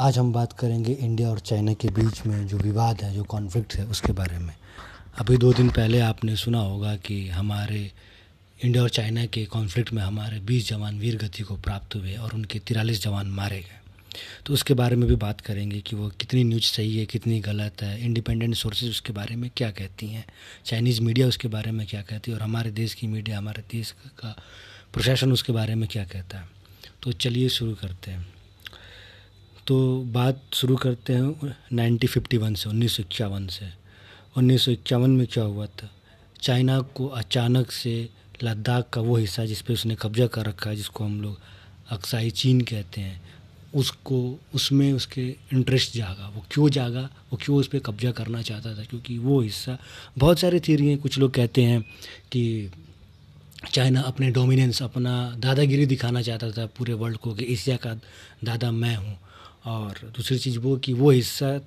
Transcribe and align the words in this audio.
आज 0.00 0.18
हम 0.18 0.32
बात 0.32 0.52
करेंगे 0.52 0.92
इंडिया 0.92 1.28
और 1.30 1.38
चाइना 1.38 1.72
के 1.72 1.88
बीच 1.88 2.20
में 2.26 2.46
जो 2.48 2.58
विवाद 2.58 3.02
है, 3.02 3.12
जो 3.14 3.24
कॉन्फ्लिक्ट 3.24 3.74
है, 3.74 3.84
उसके 3.84 4.12
बारे 4.12 4.38
में। 4.38 4.54
अभी 5.18 5.36
दो 5.36 5.52
दिन 5.52 5.68
पहले 5.68 6.00
आपने 6.00 6.36
सुना 6.36 6.58
होगा 6.58 6.94
कि 6.96 7.28
हमारे 7.28 7.90
इंडिया 8.60 8.82
और 8.82 8.88
चाइना 8.88 9.24
के 9.26 9.44
कॉन्फ्लिक्ट 9.46 9.92
में 9.92 10.02
हमारे 10.02 10.38
बीस 10.40 10.68
जवान 10.68 10.98
वीर 10.98 11.16
गति 11.16 11.42
को 11.42 11.56
प्राप्त 11.56 11.96
हुए 11.96 12.14
और 12.14 12.34
उनके 12.34 12.58
तिरालीस 12.58 13.02
जवान 13.02 13.26
मारे 13.26 13.60
गए। 13.60 14.16
तो 14.46 14.54
उसके 14.54 14.74
बारे 14.74 14.96
में 14.96 15.08
भी 15.08 15.16
बात 15.16 15.40
करेंगे 15.40 15.80
कि 15.80 15.96
वो 15.96 16.08
कितनी 16.20 16.44
न्यूज़ 16.44 16.72
सही 16.72 16.98
है, 16.98 17.06
कितनी 17.06 17.40
गलत 17.40 17.82
है 17.82 18.04
इंडिपेंडेंट 18.04 18.54
सोर्सेज 18.54 18.90
उसके 18.90 19.12
बारे 19.12 19.36
में 19.36 19.50
क्या 19.56 19.70
कहती 19.70 20.08
हैं 20.08 20.24
चाइनीज़ 20.64 21.00
मीडिया 21.00 21.26
उसके 21.26 21.48
बारे 21.48 21.70
में 21.70 21.86
क्या 21.86 22.02
कहती 22.02 22.30
है, 22.30 22.36
और 22.36 22.42
हमारे 22.42 22.70
देश 22.70 22.94
की 22.94 23.06
मीडिया 23.06 23.38
हमारे 23.38 23.64
देश 23.72 23.94
का 24.18 24.36
प्रशासन 24.94 25.32
उसके 25.32 25.52
बारे 25.52 25.74
में 25.74 25.88
क्या 25.88 26.04
कहता 26.04 26.38
है। 26.38 26.48
तो 27.02 27.12
चलिए 27.12 27.48
शुरू 27.48 27.74
करते 27.74 28.10
हैं। 28.10 28.39
तो 29.70 30.02
बात 30.02 30.42
शुरू 30.54 30.76
करते 30.76 31.12
हैं 31.12 31.56
नाइनटीन 31.72 32.10
फिफ्टी 32.10 32.36
वन 32.36 32.54
से, 32.54 32.68
उन्नीस 32.68 32.96
सौ 32.96 33.02
इक्यावन 33.02 33.46
से। 33.46 33.68
उन्नीस 34.36 34.64
सौ 34.64 34.70
इक्यावन 34.70 35.10
में 35.10 35.26
क्या 35.26 35.44
हुआ 35.44 35.66
था? 35.66 35.90
चाइना 36.42 36.80
को 36.80 37.06
अचानक 37.06 37.70
से 37.70 38.08
लद्दाख 38.42 38.90
का 38.92 39.00
वो 39.00 39.16
हिस्सा 39.16 39.44
जिस 39.44 39.62
पे 39.62 39.72
उसने 39.72 39.96
कब्जा 40.02 40.26
कर 40.26 40.46
रखा 40.46 40.70
है, 40.70 40.76
जिसको 40.76 41.04
हम 41.04 41.22
लोग 41.22 41.40
अक्साई 41.90 42.30
चीन 42.30 42.60
कहते 42.60 43.00
हैं, 43.00 43.22
उसको, 43.74 44.40
उसमें 44.54 44.92
उसके 44.92 45.28
इंटरेस्ट 45.28 45.94
जागा। 45.94 46.28
वो 46.28 46.44
क्यों 46.50 46.68
जागा? 46.68 47.10
वो 47.32 47.38
क्यों 47.42 47.58
उस 47.58 47.66
पर 47.66 47.78
कब्जा 47.78 48.10
करना 48.10 48.42
चाहता 48.42 48.78
था? 48.78 48.84
क्योंकि 48.84 49.18
वो 49.18 49.40
हिस्सा, 49.40 49.78
बहुत 50.18 50.38
सारी 50.38 50.60
थीरी 50.60 50.88
हैं। 50.88 50.98
कुछ 50.98 51.18
लोग 51.18 51.34
कहते 51.34 51.62
हैं 51.62 51.82
कि 52.32 52.70
चाइना 53.72 54.00
अपने 54.00 54.30
डोमिनेंस 54.30 54.82
अपना 54.82 55.34
दादागिरी 55.38 55.86
दिखाना 55.86 56.22
चाहता 56.22 56.50
था 56.50 56.66
पूरे 56.66 56.92
वर्ल्ड 56.92 57.16
को 57.16 57.34
कि 57.34 57.44
एशिया 57.44 57.76
का 57.76 57.94
दादा 58.44 58.70
मैं 58.70 58.96
हूँ। 58.96 59.18
और 59.64 60.12
दूसरी 60.16 60.38
चीज़ 60.38 60.58
वो 60.58 60.76
कि 60.76 60.92
वो 60.92 61.10
हिस्सा 61.10 61.58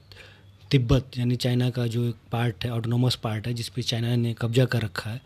तिब्बत, 0.72 1.18
यानी 1.18 1.36
चाइना 1.36 1.70
का 1.70 1.88
जो 1.88 2.08
एक 2.10 2.16
पार्ट 2.32 2.66
है 2.66 2.72
ऑटोनोमस 2.72 3.16
पार्ट 3.16 3.48
है, 3.48 3.54
जिस 3.54 3.70
पे 3.70 3.82
चाइना 3.82 4.16
ने 4.16 4.34
कब्जा 4.34 4.66
कर 4.66 4.82
रखा 4.82 5.10
है, 5.10 5.22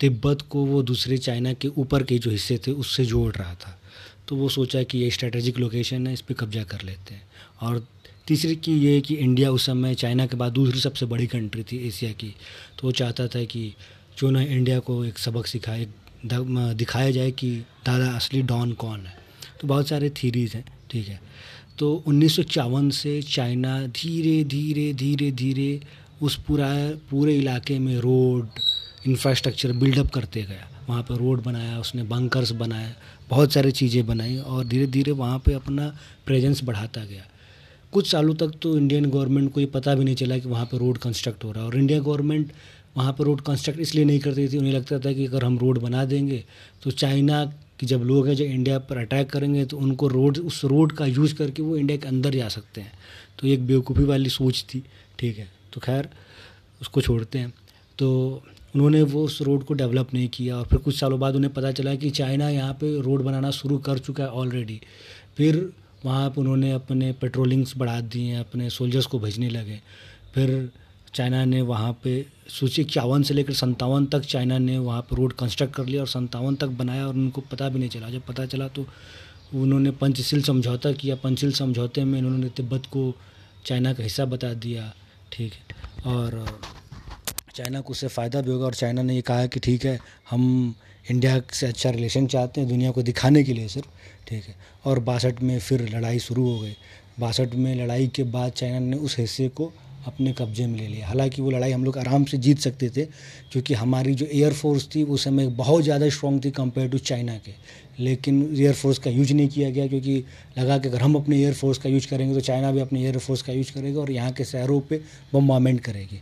तिब्बत 0.00 0.42
को 0.42 0.64
वो 0.64 0.82
दूसरे 0.82 1.18
चाइना 1.18 1.52
के 1.52 1.68
ऊपर 1.68 2.02
के 2.02 2.18
जो 2.18 2.30
हिस्से 2.30 2.58
थे, 2.58 2.70
उससे 2.70 3.04
जोड़ 3.04 3.34
रहा 3.34 3.54
था। 3.54 3.80
तो 4.28 4.36
वो 4.36 4.48
सोचा 4.48 4.82
कि 4.82 4.98
ये 4.98 5.10
स्ट्रेटेजिक 5.10 5.58
लोकेशन 5.58 6.06
है, 6.06 6.12
इस 6.12 6.20
पर 6.20 6.34
कब्जा 6.34 6.64
कर 6.64 6.82
लेते 6.82 7.14
हैं। 7.14 7.22
और 7.60 7.86
तीसरी 8.26 8.56
की 8.56 8.78
ये 8.78 9.00
कि 9.00 9.14
इंडिया 9.14 9.50
उस 9.50 9.66
समय 9.66 9.94
चाइना 9.94 10.26
के 10.26 10.36
बाद 10.36 10.52
दूसरी 10.52 10.80
सबसे 10.80 11.06
बड़ी 11.06 11.26
कंट्री 11.26 11.62
थी 11.62 11.76
एशिया 11.88 12.12
की। 12.12 12.28
तो 12.78 12.86
वो 12.86 12.92
चाहता 12.92 13.26
था 13.26 13.44
कि 13.44 13.74
क्यों 14.18 14.30
ना 14.30 14.42
इंडिया 14.42 14.78
को 14.78 15.04
एक 15.04 15.18
सबक 15.18 15.46
सिखाए 15.46 15.86
दिखाया 16.26 17.10
जाए 17.10 17.30
कि 17.30 17.56
दादा 17.86 18.10
असली 18.10 18.42
डॉन 18.42 18.72
कौन 18.72 19.00
है। 19.00 19.18
तो 19.60 19.68
बहुत 19.68 19.88
सारे 19.88 20.10
थीरीज़ 20.10 20.56
हैं, 20.56 20.64
ठीक 20.90 21.08
है। 21.08 21.20
तो 21.78 21.92
उन्नीस 22.06 22.36
सौ 22.36 22.42
चौवन 22.44 22.90
से 22.92 23.20
चाइना 23.24 23.80
धीरे 23.88 24.42
धीरे 24.44 24.92
धीरे 24.94 25.30
धीरे 25.32 25.80
उस 26.22 26.36
पूरा, 26.46 26.68
पूरे 27.10 27.36
इलाके 27.36 27.78
में 27.78 27.96
रोड 27.98 28.48
इंफ्रास्ट्रक्चर 29.06 29.72
बिल्डअप 29.74 30.10
करते 30.10 30.42
गया। 30.42 30.68
वहाँ 30.88 31.02
पर 31.02 31.16
रोड 31.16 31.42
बनाया, 31.42 31.78
उसने 31.80 32.02
बंकर्स 32.04 32.50
बनाए, 32.52 32.94
बहुत 33.30 33.52
सारी 33.52 33.70
चीज़ें 33.72 34.06
बनाई 34.06 34.36
और 34.38 34.64
धीरे 34.64 34.86
धीरे 34.86 35.12
वहाँ 35.12 35.38
पे 35.46 35.52
अपना 35.54 35.88
प्रेजेंस 36.26 36.62
बढ़ाता 36.64 37.04
गया। 37.04 37.24
कुछ 37.92 38.10
सालों 38.10 38.34
तक 38.34 38.52
तो 38.62 38.76
इंडियन 38.78 39.10
गवर्नमेंट 39.10 39.52
को 39.52 39.60
ये 39.60 39.66
पता 39.66 39.94
भी 39.94 40.04
नहीं 40.04 40.14
चला 40.14 40.38
कि 40.38 40.48
वहाँ 40.48 40.64
पर 40.66 40.78
रोड 40.78 40.98
कंस्ट्रक्ट 40.98 41.44
हो 41.44 41.52
रहा 41.52 41.62
है 41.62 41.68
और 41.68 41.76
इंडिया 41.78 41.98
गवर्नमेंट 42.00 42.52
वहाँ 42.96 43.12
पर 43.12 43.24
रोड 43.24 43.40
कंस्ट्रक्ट 43.40 43.80
इसलिए 43.80 44.04
नहीं 44.04 44.20
करती 44.20 44.48
थी, 44.48 44.58
उन्हें 44.58 44.72
लगता 44.72 44.98
था 44.98 45.12
कि 45.12 45.26
अगर 45.26 45.44
हम 45.44 45.58
रोड 45.58 45.78
बना 45.80 46.04
देंगे 46.04 46.44
तो 46.82 46.90
चाइना 46.92 47.44
कि 47.84 47.88
जब 47.88 48.02
लोग 48.02 48.26
हैं 48.28 48.34
जो 48.34 48.44
इंडिया 48.44 48.78
पर 48.78 48.96
अटैक 48.96 49.28
करेंगे 49.30 49.64
तो 49.64 49.76
उनको 49.76 50.08
रोड, 50.08 50.38
उस 50.38 50.64
रोड 50.64 50.92
का 50.92 51.06
यूज़ 51.06 51.34
करके 51.34 51.62
वो 51.62 51.76
इंडिया 51.76 51.98
के 51.98 52.08
अंदर 52.08 52.34
जा 52.34 52.48
सकते 52.48 52.80
हैं। 52.80 52.92
तो 53.38 53.46
एक 53.46 53.66
बेवकूफ़ी 53.66 54.04
वाली 54.04 54.30
सोच 54.30 54.64
थी, 54.64 54.82
ठीक 55.18 55.38
है। 55.38 55.48
तो 55.72 55.80
खैर, 55.80 56.08
उसको 56.80 57.00
छोड़ते 57.00 57.38
हैं। 57.38 57.52
तो 57.98 58.08
उन्होंने 58.74 59.02
वो 59.02 59.24
उस 59.24 59.40
रोड 59.42 59.64
को 59.64 59.74
डेवलप 59.74 60.14
नहीं 60.14 60.28
किया 60.28 60.56
और 60.56 60.64
फिर 60.64 60.78
कुछ 60.78 60.98
सालों 61.00 61.18
बाद 61.20 61.34
उन्हें 61.34 61.52
पता 61.52 61.72
चला 61.72 61.94
कि 61.94 62.10
चाइना 62.10 62.48
यहाँ 62.48 62.72
पे 62.72 63.00
रोड 63.00 63.22
बनाना 63.22 63.50
शुरू 63.50 63.78
कर 63.78 63.98
चुका 63.98 64.24
है 64.24 64.30
ऑलरेडी 64.30 64.80
फिर 65.36 65.72
वहाँ 66.04 66.30
पर 66.30 66.40
उन्होंने 66.40 66.72
अपने 66.72 67.12
पेट्रोलिंग्स 67.12 67.76
बढ़ा 67.76 68.00
दिए 68.00 68.34
अपने 68.36 68.70
सोल्जर्स 68.70 69.06
को 69.06 69.18
भेजने 69.18 69.48
लगे। 69.50 69.80
फिर 70.34 70.70
चाइना 71.14 71.44
ने 71.44 71.60
वहाँ 71.62 71.92
पे 72.04 72.24
सूची 72.50 72.82
इक्यावन 72.82 73.22
से 73.22 73.34
लेकर 73.34 73.52
संतावन 73.52 74.06
तक 74.06 74.20
चाइना 74.20 74.58
ने 74.58 74.78
वहाँ 74.78 75.02
पर 75.02 75.16
रोड 75.16 75.32
कंस्ट्रक्ट 75.32 75.74
कर 75.74 75.86
लिया 75.86 76.00
और 76.00 76.08
संतावन 76.08 76.54
तक 76.56 76.68
बनाया 76.78 77.06
और 77.06 77.14
उनको 77.14 77.40
पता 77.40 77.68
भी 77.68 77.78
नहीं 77.78 77.88
चला। 77.88 78.08
जब 78.10 78.22
पता 78.28 78.46
चला 78.46 78.68
तो 78.68 78.86
उन्होंने 79.54 79.90
पंचशील 79.90 80.42
समझौता 80.42 80.92
किया। 80.92 81.16
पंचशील 81.16 81.52
समझौते 81.52 82.04
में 82.04 82.18
उन्होंने 82.18 82.48
तिब्बत 82.48 82.86
को 82.86 83.12
चाइना 83.66 83.92
का 83.92 84.02
हिस्सा 84.02 84.24
बता 84.24 84.52
दिया। 84.54 84.92
ठीक 85.32 85.52
है। 85.52 86.12
और 86.12 86.44
चाइना 87.54 87.80
को 87.80 87.90
उससे 87.90 88.08
फ़ायदा 88.08 88.40
भी 88.40 88.50
होगा 88.50 88.66
और 88.66 88.74
चाइना 88.74 89.02
ने 89.02 89.14
ये 89.14 89.22
कहा 89.22 89.46
कि 89.46 89.60
ठीक 89.60 89.84
है, 89.84 89.98
हम 90.30 90.74
इंडिया 91.10 91.40
से 91.52 91.66
अच्छा 91.66 91.90
रिलेशन 91.90 92.26
चाहते 92.26 92.60
हैं 92.60 92.68
दुनिया 92.70 92.90
को 92.90 93.02
दिखाने 93.02 93.42
के 93.44 93.52
लिए 93.52 93.68
सिर्फ़। 93.68 93.88
ठीक 94.28 94.44
है। 94.44 94.56
और 94.84 94.98
बासठ 95.00 95.42
में 95.42 95.58
फिर 95.60 95.88
लड़ाई 95.88 96.18
शुरू 96.18 96.48
हो 96.50 96.58
गई। 96.60 96.76
बासठ 97.20 97.54
में 97.54 97.74
लड़ाई 97.74 98.08
के 98.08 98.22
बाद 98.24 98.52
चाइना 98.52 98.78
ने 98.78 98.96
उस 98.96 99.18
हिस्से 99.18 99.48
को 99.48 99.72
अपने 100.06 100.32
कब्जे 100.32 100.66
में 100.66 100.78
ले 100.78 100.86
लिया। 100.86 101.06
हालाँकि 101.06 101.42
वो 101.42 101.50
लड़ाई 101.50 101.72
हम 101.72 101.84
लोग 101.84 101.98
आराम 101.98 102.24
से 102.24 102.38
जीत 102.38 102.58
सकते 102.58 102.88
थे, 102.88 103.04
क्योंकि 103.52 103.74
हमारी 103.74 104.14
जो 104.14 104.26
एयरफोर्स 104.26 104.88
थी, 104.94 105.02
उस 105.04 105.24
समय 105.24 105.46
बहुत 105.56 105.84
ज़्यादा 105.84 106.08
स्ट्रॉन्ग 106.08 106.44
थी 106.44 106.50
कंपेयर 106.52 106.88
टू 106.88 106.98
चाइना 107.00 107.36
के। 107.38 107.52
लेकिन 107.98 108.42
एयरफोर्स 108.56 108.98
का 108.98 109.10
यूज़ 109.10 109.32
नहीं 109.32 109.48
किया 109.48 109.70
गया, 109.70 109.86
क्योंकि 109.86 110.24
लगा 110.58 110.78
कि 110.78 110.88
अगर 110.88 111.02
हम 111.02 111.14
अपने 111.14 111.38
एयरफोर्स 111.38 111.78
का 111.78 111.88
यूज़ 111.88 112.08
करेंगे 112.08 112.34
तो 112.34 112.40
चाइना 112.40 112.72
भी 112.72 112.80
अपने 112.80 113.02
एयरफोर्स 113.02 113.42
का 113.42 113.52
यूज़ 113.52 113.72
करेगा 113.72 114.00
और 114.00 114.10
यहाँ 114.10 114.32
के 114.32 114.44
शहरों 114.44 114.80
पर 114.80 115.04
बम्बामेंट 115.34 115.80
करेगी। 115.80 116.20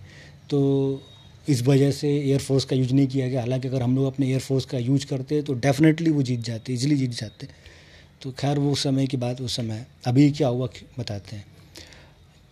तो 0.50 1.03
इस 1.47 1.62
वजह 1.62 1.91
से 1.91 2.09
एयरफोर्स 2.10 2.64
का 2.64 2.76
यूज़ 2.76 2.93
नहीं 2.94 3.06
किया 3.06 3.28
गया। 3.28 3.41
हालाँकि 3.41 3.69
अगर 3.69 3.82
हम 3.82 3.97
लोग 3.97 4.06
अपने 4.06 4.26
एयरफोर्स 4.26 4.64
का 4.64 4.78
यूज़ 4.78 5.06
करते 5.06 5.41
तो 5.43 5.54
डेफिनेटली 5.56 6.10
वो 6.10 6.22
जीत 6.22 6.41
जाते 6.41 6.72
इजीली 6.72 6.97
जीत 6.97 7.10
जाते। 7.10 7.49
तो 8.22 8.31
खैर, 8.31 8.59
वो 8.59 8.75
समय 8.75 9.06
की 9.06 9.16
बात, 9.16 9.41
उस 9.41 9.56
समय। 9.56 9.84
अभी 10.06 10.31
क्या 10.31 10.49
हुआ, 10.49 10.69
बताते 10.99 11.37
हैं। 11.37 11.44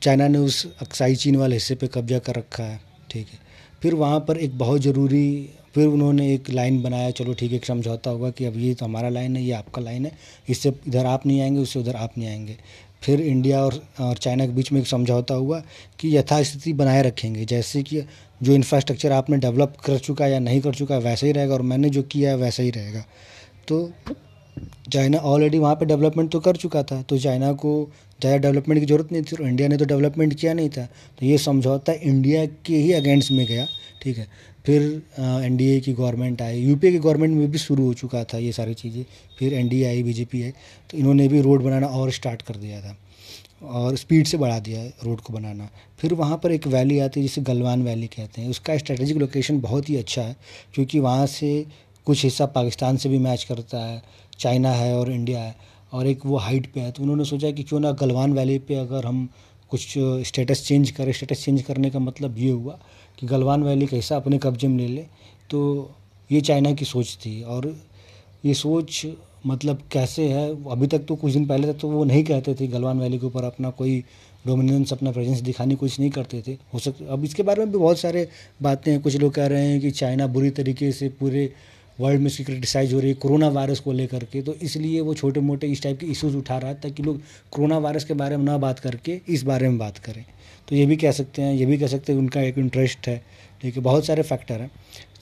चाइना 0.03 0.29
ने 0.29 0.39
उस 0.39 0.67
अक्साई 0.81 1.15
चीन 1.15 1.37
वाले 1.37 1.57
हिस्से 1.57 1.75
पे 1.75 1.87
कब्जा 1.87 2.19
कर 2.19 2.35
रखा 2.35 2.65
है, 2.65 2.81
ठीक 3.11 3.27
है। 3.27 3.39
फिर 3.83 3.95
वहाँ 3.95 4.21
पर 4.21 4.37
एक 4.37 4.59
बहुत 4.59 4.81
ज़रूरी, 4.81 5.51
फिर 5.75 5.87
उन्होंने 5.87 6.33
एक 6.35 6.51
लाइन 6.51 6.81
बनाया, 6.83 7.11
चलो 7.11 7.35
ठीक 7.35 7.51
है, 7.51 7.57
एक 7.57 7.65
समझौता 7.65 8.11
होगा 8.11 8.31
कि 8.31 8.45
अब 8.45 8.57
ये 8.57 8.75
तो 8.75 8.85
हमारा 8.85 9.09
लाइन 9.09 9.37
है, 9.37 9.43
ये 9.43 9.53
आपका 9.53 9.83
लाइन 9.83 10.07
है, 10.07 10.13
इससे 10.49 10.73
इधर 10.89 11.07
आप 11.07 11.27
नहीं 11.27 11.41
आएँगे, 11.41 11.61
उससे 11.61 11.81
उधर 11.81 11.97
आप 11.97 12.19
नहीं 12.19 12.29
आएँगे। 12.29 12.57
फिर 13.03 13.21
इंडिया 13.21 13.61
और 13.65 13.81
और 14.01 14.17
चाइना 14.17 14.47
के 14.47 14.53
बीच 14.53 14.73
में 14.73 14.81
एक 14.81 14.87
समझौता 14.87 15.35
हुआ 15.35 15.63
कि 16.01 16.17
यथास्थिति 16.17 16.73
बनाए 16.73 17.03
रखेंगे, 17.03 17.45
जैसे 17.45 17.83
कि 17.83 18.03
जो 18.43 18.53
इंफ्रास्ट्रक्चर 18.53 19.13
आपने 19.13 19.37
डेवलप 19.37 19.77
कर 19.85 19.99
चुका 19.99 20.25
है 20.25 20.33
या 20.33 20.39
नहीं 20.39 20.61
कर 20.61 20.75
चुका 20.75 20.95
है 20.95 21.01
वैसा 21.01 21.27
ही 21.27 21.33
रहेगा, 21.33 21.55
और 21.55 21.63
मैंने 21.63 21.91
जो 21.91 22.03
किया 22.03 22.31
है, 22.31 22.37
वैसा 22.37 22.63
ही 22.63 22.71
रहेगा। 22.71 23.05
तो 23.69 23.93
चाइना 24.93 25.19
ऑलरेडी 25.21 25.59
वहाँ 25.59 25.75
पे 25.75 25.87
डेवलपमेंट 25.87 26.31
तो 26.31 26.41
कर 26.41 26.57
चुका 26.57 26.83
था 26.83 27.01
तो 27.03 27.19
चाइना 27.19 27.53
को 27.55 27.73
ज़्यादा 28.21 28.37
डेवलपमेंट 28.39 28.81
की 28.81 28.87
ज़रूरत 28.87 29.13
नहीं 29.13 29.23
थी 29.23 29.37
और 29.37 29.49
इंडिया 29.49 29.69
ने 29.69 29.77
तो 29.77 29.85
डेवलपमेंट 29.87 30.35
किया 30.35 30.53
नहीं 30.55 30.69
था। 30.71 30.85
तो 31.19 31.27
ये 31.27 31.37
समझौता 31.41 31.93
इंडिया 31.95 32.45
के 32.67 32.77
ही 32.77 32.93
अगेंस्ट 32.93 33.31
में 33.33 33.45
गया, 33.47 33.67
ठीक 34.03 34.19
है। 34.19 34.27
फिर 34.67 34.83
एनडीए 35.19 35.79
की 35.81 35.93
गवर्नमेंट 35.93 36.43
आई 36.43 36.59
यूपी 36.61 36.91
की 36.93 36.99
गवर्नमेंट 36.99 37.35
में 37.35 37.51
भी 37.51 37.59
शुरू 37.59 37.85
हो 37.85 37.93
चुका 37.95 38.23
था 38.25 38.39
ये 38.39 38.53
सारी 38.53 38.75
चीज़ें। 38.75 39.05
फिर 39.39 39.55
एन 39.55 39.71
आई 39.87 40.03
बीजेपी 40.03 40.43
आई 40.43 40.51
तो 40.91 40.99
इन्होंने 40.99 41.29
भी 41.29 41.41
रोड 41.43 41.63
बनाना 41.63 41.87
और 41.89 42.11
स्टार्ट 42.13 42.43
कर 42.43 42.57
दिया 42.57 42.81
था 42.81 42.97
और 43.63 43.97
स्पीड 43.97 44.27
से 44.27 44.37
बढ़ा 44.39 44.59
दिया 44.59 44.83
रोड 45.05 45.21
को 45.21 45.33
बनाना। 45.33 45.69
फिर 45.99 46.15
वहाँ 46.15 46.41
पर 46.43 46.53
एक 46.53 46.67
वैली 46.69 46.99
आती 46.99 47.21
है 47.21 47.27
जिसे 47.27 47.41
गलवान 47.43 47.83
वैली 47.83 48.07
कहते 48.09 48.43
हैं, 48.43 48.49
उसका 48.51 48.77
स्ट्रेटेजिक 48.79 49.17
लोकेशन 49.17 49.61
बहुत 49.61 49.89
ही 49.91 49.97
अच्छा 49.97 50.23
है, 50.23 50.37
क्योंकि 50.75 50.99
वहाँ 51.01 51.27
से 51.29 51.65
कुछ 52.07 52.23
हिस्सा 52.25 52.47
पाकिस्तान 52.49 52.97
से 52.97 53.09
भी 53.09 53.19
मैच 53.19 53.45
करता 53.45 53.79
है, 53.79 54.03
चाइना 54.39 54.73
है 54.73 54.95
और 54.99 55.11
इंडिया 55.13 55.41
है, 55.41 55.55
और 55.93 56.07
एक 56.07 56.27
वो 56.27 56.37
हाइट 56.39 56.73
पे 56.73 56.81
है। 56.81 56.93
तो 56.93 57.03
उन्होंने 57.03 57.25
सोचा 57.25 57.51
कि 57.51 57.63
क्यों 57.63 57.81
ना 57.81 57.93
गलवान 57.93 58.33
वैली 58.33 58.59
पे 58.59 58.75
अगर 58.75 59.07
हम 59.07 59.29
कुछ 59.71 59.95
स्टेटस 60.27 60.65
चेंज 60.67 60.91
करें। 60.91 61.13
स्टेटस 61.13 61.45
चेंज 61.45 61.63
करने 61.63 61.91
का 61.91 61.99
मतलब 61.99 62.39
ये 62.39 62.51
हुआ 62.51 62.79
कि 63.19 63.27
गलवान 63.27 63.63
वैली 63.63 63.87
का 63.87 63.97
हिस्सा 63.97 64.17
अपने 64.17 64.39
कब्जे 64.39 64.69
में 64.69 64.77
ले 64.79 64.89
लें। 64.89 65.07
तो 65.51 65.91
ये 66.31 66.41
चाइना 66.41 66.73
की 66.73 66.85
सोच 66.85 67.17
थी 67.17 67.43
और 67.43 67.75
ये 68.45 68.55
सोच 68.55 69.07
मतलब 69.47 69.83
कैसे 69.93 70.29
है, 70.29 70.51
अभी 70.71 70.87
तक 70.87 71.05
तो 71.09 71.15
कुछ 71.17 71.33
दिन 71.33 71.47
पहले 71.47 71.73
तक 71.73 71.79
तो 71.81 71.89
वो 71.91 72.05
नहीं 72.05 72.25
कहते 72.25 72.55
थे 72.55 72.67
गलवान 72.67 73.01
वैली 73.01 73.19
के 73.19 73.27
ऊपर 73.27 73.45
अपना 73.45 73.71
कोई 73.71 73.99
डोमिनेंस 74.47 74.93
अपना 74.93 75.11
प्रेजेंस 75.13 75.41
दिखाने 75.41 75.75
की 75.75 75.79
कोशिश 75.79 76.01
नहीं 76.01 76.11
करते 76.11 76.43
थे। 76.47 76.53
हो 76.75 76.79
सक, 76.79 77.03
अब 77.11 77.25
इसके 77.25 77.43
बारे 77.43 77.65
में 77.65 77.73
भी 77.73 77.79
बहुत 77.79 77.99
सारे 77.99 78.29
बातें 78.63 78.91
हैं। 78.93 79.01
कुछ 79.01 79.17
लोग 79.17 79.33
कह 79.35 79.47
रहे 79.47 79.67
हैं 79.67 79.81
कि 79.81 79.91
चाइना 79.91 80.27
बुरी 80.27 80.51
तरीके 80.51 80.91
से 80.93 81.09
पूरे 81.11 81.53
वर्ल्ड 82.01 82.21
में 82.21 82.27
इसकी 82.27 82.45
क्रिटिसाइज 82.45 82.93
हो 82.95 83.01
रही 83.01 83.09
है 83.09 83.15
कोरोना 83.17 83.49
वायरस 83.49 83.81
को 83.81 83.93
लेकर 83.93 84.25
के 84.25 84.43
तो 84.43 84.55
इसलिए 84.63 85.01
वो 85.01 85.15
छोटे 85.15 85.41
मोटे 85.41 85.67
इस 85.67 85.83
टाइप 85.83 85.99
के 86.01 86.07
इश्यूज़ 86.07 86.37
उठा 86.37 86.59
रहा 86.59 86.71
है 86.71 86.81
ताकि 86.81 87.03
लोग 87.03 87.21
कोरोना 87.53 87.79
वायरस 87.79 88.05
के 88.05 88.15
बारे 88.15 88.37
में 88.37 88.45
ना 88.45 88.57
बात 88.59 88.79
करके 88.79 89.21
इस 89.29 89.43
बारे 89.43 89.69
में 89.69 89.79
बात 89.79 89.99
करें। 89.99 90.25
तो 90.69 90.77
ये 90.77 90.87
भी 90.87 90.97
कह 90.97 91.13
सकते 91.13 91.43
हैं, 91.43 91.55
ये 91.55 91.67
भी 91.67 91.79
कह 91.79 91.87
सकते 91.87 92.13
हैं 92.13 92.19
उनका 92.19 92.41
एक 92.43 92.59
इंटरेस्ट 92.59 93.09
है 93.09 93.23
ठीक 93.63 93.77
है 93.77 93.83
बहुत 93.83 94.07
सारे 94.07 94.23
फैक्टर 94.23 94.61
हैं। 94.61 94.71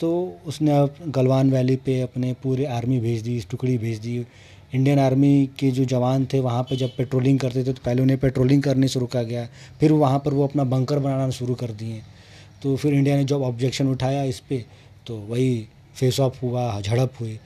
तो 0.00 0.10
उसने 0.46 0.70
अब 0.72 0.94
गलवान 1.08 1.50
वैली 1.50 1.76
पे 1.76 2.00
अपने 2.00 2.32
पूरे 2.42 2.64
आर्मी 2.66 2.98
भेज 3.00 3.22
दी 3.22 3.40
टुकड़ी 3.50 3.78
भेज 3.78 3.98
दी। 3.98 4.24
इंडियन 4.74 4.98
आर्मी 4.98 5.48
के 5.58 5.70
जो 5.70 5.84
जवान 5.86 6.26
थे, 6.32 6.40
वहाँ 6.40 6.62
पे 6.62 6.76
जब 6.76 6.96
पेट्रोलिंग 6.96 7.38
करते 7.40 7.60
थे 7.60 7.72
तो 7.72 7.82
पहले 7.84 8.02
उन्हें 8.02 8.18
पेट्रोलिंग 8.18 8.62
करने 8.62 8.88
शुरू 8.88 9.04
रोका 9.04 9.22
गया। 9.22 9.46
फिर 9.80 9.92
वहाँ 9.94 10.18
पर 10.18 10.34
वो 10.34 10.44
अपना 10.44 10.64
बंकर 10.66 10.98
बनाना 10.98 11.30
शुरू 11.30 11.54
कर 11.54 11.70
दिए। 11.72 12.00
तो 12.62 12.76
फिर 12.76 12.94
इंडिया 12.94 13.16
ने 13.16 13.24
जब 13.24 13.42
ऑब्जेक्शन 13.42 13.88
उठाया 13.88 14.22
इस 14.24 14.38
पर 14.42 14.64
तो 15.06 15.16
वही 15.28 15.66
फेस 15.94 16.20
ऑफ़ 16.20 16.40
हुआ, 16.42 16.80
झड़प 16.80 17.14
हुई। 17.20 17.38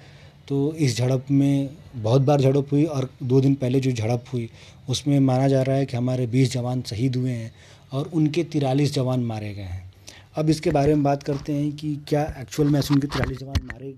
तो 0.49 0.75
इस 0.75 0.97
झड़प 0.97 1.27
में 1.31 1.71
बहुत 1.97 2.23
बार 2.23 2.41
झड़प 2.41 2.69
हुई 2.73 2.85
और 2.85 3.09
दो 3.23 3.41
दिन 3.41 3.55
पहले 3.55 3.81
जो 3.81 3.93
झड़प 3.93 4.25
हुई, 4.33 4.49
उसमें 4.89 5.19
माना 5.21 5.49
जा 5.49 5.63
रहा 5.63 5.77
है 5.77 5.87
कि 5.87 5.97
हमारे 5.97 6.27
बीस 6.27 6.53
जवान 6.53 6.83
शहीद 6.83 7.17
हुए 7.17 7.31
हैं 7.31 7.53
और 7.93 8.11
उनके 8.15 8.45
तिरालीस 8.45 8.95
जवान 8.95 9.21
मारे 9.21 9.55
गए 9.55 9.63
हैं। 9.63 9.91
अब 10.37 10.51
इसके 10.51 10.71
बारे 10.71 10.95
में 10.95 11.03
बात 11.05 11.23
करते 11.23 11.53
हैं 11.53 11.73
कि 11.73 11.97
क्या 12.09 12.23
एक्चुअल 12.39 12.69
में 12.69 12.79
ऐसे 12.79 12.95
उनके 12.95 13.07
तिरालीस 13.07 13.39
जवान 13.39 13.61
मारे 13.65 13.95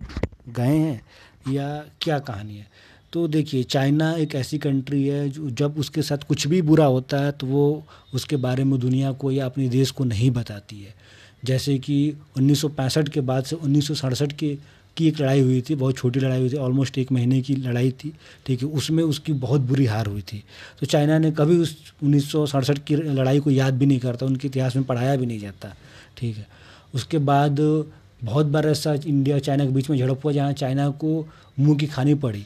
गए 0.48 0.76
हैं 0.76 1.00
या 1.48 1.84
क्या 2.00 2.18
कहानी 2.18 2.56
है। 2.56 2.66
तो 3.12 3.26
देखिए, 3.28 3.62
चाइना 3.62 4.12
एक 4.14 4.34
ऐसी 4.34 4.58
कंट्री 4.58 5.06
है 5.08 5.28
जो 5.28 5.50
जब 5.50 5.78
उसके 5.78 6.02
साथ 6.02 6.18
कुछ 6.18 6.46
भी 6.46 6.62
बुरा 6.62 6.84
होता 6.84 7.24
है 7.24 7.32
तो 7.32 7.46
वो 7.46 7.84
उसके 8.14 8.36
बारे 8.36 8.64
में 8.64 8.78
दुनिया 8.80 9.12
को 9.12 9.30
या 9.30 9.46
अपने 9.46 9.68
देश 9.68 9.90
को 9.90 10.04
नहीं 10.04 10.30
बताती 10.30 10.82
है। 10.82 10.94
जैसे 11.44 11.78
कि 11.78 11.96
उन्नीस 12.36 12.60
सौ 12.60 12.68
पैंसठ 12.70 13.08
के 13.08 13.20
बाद 13.22 13.44
से 13.44 13.56
उन्नीस 13.56 13.88
के, 14.02 14.54
की 14.96 15.06
एक 15.08 15.20
लड़ाई 15.20 15.40
हुई 15.40 15.60
थी, 15.60 15.74
बहुत 15.74 15.96
छोटी 15.96 16.20
लड़ाई 16.20 16.40
हुई 16.40 16.50
थी 16.50 16.56
ऑलमोस्ट 16.56 16.98
एक 16.98 17.10
महीने 17.12 17.40
की 17.42 17.54
लड़ाई 17.56 17.90
थी, 17.92 18.12
ठीक 18.46 18.62
है, 18.62 18.68
उसमें 18.68 19.02
उसकी 19.04 19.32
बहुत 19.34 19.60
बुरी 19.60 19.86
हार 19.86 20.06
हुई 20.06 20.22
थी। 20.22 20.42
तो 20.80 20.86
चाइना 20.86 21.18
ने 21.18 21.30
कभी 21.30 21.56
उस 21.58 21.76
उन्नीस 22.02 22.30
सौ 22.32 22.44
सड़सठ 22.46 22.78
की 22.86 22.96
लड़ाई 22.96 23.40
को 23.40 23.50
याद 23.50 23.74
भी 23.74 23.86
नहीं 23.86 23.98
करता, 23.98 24.26
उनके 24.26 24.48
इतिहास 24.48 24.76
में 24.76 24.84
पढ़ाया 24.84 25.16
भी 25.16 25.26
नहीं 25.26 25.38
जाता, 25.38 25.74
ठीक 26.18 26.36
है। 26.36 26.46
उसके 26.94 27.18
बाद 27.20 27.60
बहुत 28.24 28.46
बार 28.46 28.66
ऐसा 28.68 28.94
इंडिया 28.96 29.38
चाइना 29.38 29.64
के 29.64 29.70
बीच 29.70 29.90
में 29.90 29.96
झड़प 29.98 30.24
हुआ, 30.24 30.32
जहाँ 30.32 30.52
चाइना 30.54 30.88
को 30.90 31.26
मुँह 31.58 31.78
की 31.78 31.86
खानी 31.86 32.14
पड़ी। 32.16 32.44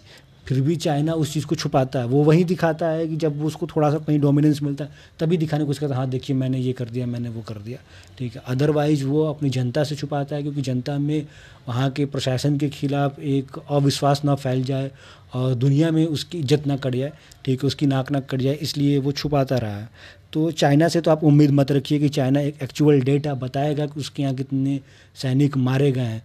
फिर 0.49 0.61
भी 0.61 0.75
चाइना 0.77 1.12
उस 1.15 1.33
चीज़ 1.33 1.47
को 1.47 1.55
छुपाता 1.55 1.99
है। 1.99 2.06
वो 2.06 2.23
वही 2.25 2.45
दिखाता 2.45 2.89
है 2.89 3.06
कि 3.09 3.17
जब 3.17 3.43
उसको 3.45 3.67
थोड़ा 3.67 3.91
सा 3.91 3.99
कहीं 3.99 4.19
डोमिनेंस 4.21 4.62
मिलता 4.62 4.85
है, 4.85 4.91
तभी 5.21 5.37
दिखाने 5.37 5.65
को 5.65 5.73
करता 5.73 5.97
हाँ 5.97 6.09
देखिए, 6.11 6.37
मैंने 6.37 6.59
ये 6.59 6.73
कर 6.73 6.89
दिया, 6.89 7.06
मैंने 7.06 7.29
वो 7.29 7.43
कर 7.43 7.59
दिया। 7.59 7.79
ठीक 8.19 8.37
है। 8.37 8.43
अदरवाइज़ 8.47 9.05
वो 9.05 9.25
अपनी 9.25 9.50
जनता 9.50 9.85
से 9.85 9.97
छुपाता 9.97 10.37
है, 10.37 10.43
क्योंकि 10.43 10.62
जनता 10.62 10.99
में 10.99 11.27
वहाँ 11.69 11.91
के 11.91 12.06
प्रशासन 12.06 12.56
के 12.59 12.69
खिलाफ 12.69 13.19
एक 13.21 13.59
अविश्वास 13.71 14.25
ना 14.25 14.35
फैल 14.35 14.62
जाए 14.65 14.91
और 15.35 15.55
दुनिया 15.55 15.91
में 15.91 16.05
उसकी 16.06 16.39
इज़्ज़त 16.39 16.67
ना 16.67 16.77
कट 16.77 16.95
जाए। 16.95 17.12
ठीक 17.45 17.62
है, 17.62 17.67
उसकी 17.67 17.87
नाक 17.87 18.11
ना 18.11 18.21
कट 18.21 18.41
जाए, 18.41 18.55
इसलिए 18.55 18.99
वो 18.99 19.12
छुपाता 19.12 19.59
रहा 19.59 19.77
है। 19.77 20.17
तो 20.33 20.50
चाइना 20.50 20.89
से 20.89 21.00
तो 21.00 21.11
आप 21.11 21.23
उम्मीद 21.25 21.50
मत 21.50 21.71
रखिए 21.73 21.99
कि 21.99 22.09
चाइना 22.09 22.41
एक 22.41 22.62
एक्चुअल 22.62 23.00
डेटा 23.00 23.35
बताएगा 23.35 23.87
कि 23.87 24.00
उसके 24.00 24.23
यहाँ 24.23 24.35
कितने 24.35 24.81
सैनिक 25.17 25.56
मारे 25.56 25.91
गए 25.93 26.00
हैं। 26.00 26.23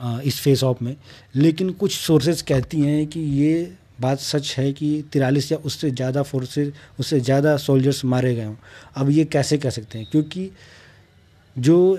इस 0.00 0.40
फेस 0.40 0.62
ऑफ़ 0.64 0.84
में। 0.84 0.96
लेकिन 1.36 1.70
कुछ 1.72 1.92
सोर्सेज 1.92 2.42
कहती 2.42 2.80
हैं 2.80 3.06
कि 3.06 3.20
ये 3.20 3.72
बात 4.00 4.18
सच 4.18 4.54
है 4.58 4.72
कि 4.72 5.04
तिरालीस 5.12 5.50
या 5.52 5.58
उससे 5.58 5.90
ज़्यादा 5.90 6.22
फोर्सेज 6.22 6.72
उससे 7.00 7.20
ज़्यादा 7.20 7.56
सोल्जर्स 7.56 8.04
मारे 8.04 8.34
गए 8.34 8.44
हों। 8.44 8.54
अब 8.96 9.10
ये 9.10 9.24
कैसे 9.26 9.58
कह 9.58 9.70
सकते 9.70 9.98
हैं? 9.98 10.06
क्योंकि 10.10 10.50
जो 11.56 11.98